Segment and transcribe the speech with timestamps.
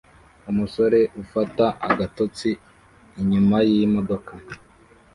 [0.51, 2.49] Umusore ufata agatotsi
[3.21, 4.31] inyuma yimodoka